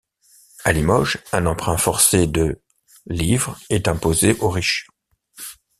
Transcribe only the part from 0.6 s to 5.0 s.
À Limoges, un emprunt forcé de livres est imposé aux riches.